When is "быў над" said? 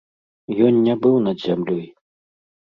1.03-1.37